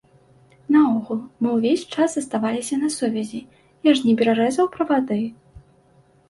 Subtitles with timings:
[0.75, 3.43] Наогул, мы ўвесь час заставаліся на сувязі,
[3.89, 5.21] я ж не перарэзаў правады!